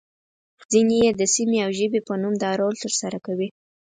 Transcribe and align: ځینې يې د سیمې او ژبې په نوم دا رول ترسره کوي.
ځینې 0.71 0.95
يې 1.03 1.11
د 1.19 1.21
سیمې 1.35 1.57
او 1.65 1.71
ژبې 1.79 1.99
په 2.07 2.13
نوم 2.21 2.33
دا 2.43 2.51
رول 2.61 2.75
ترسره 2.83 3.17
کوي. 3.25 3.47